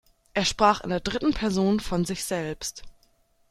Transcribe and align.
Er 0.33 0.45
sprach 0.45 0.81
in 0.81 0.89
der 0.89 0.99
dritten 0.99 1.31
Person 1.31 1.79
von 1.79 2.05
sich 2.05 2.25
selbst. 2.25 2.81